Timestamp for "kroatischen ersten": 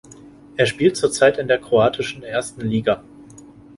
1.59-2.61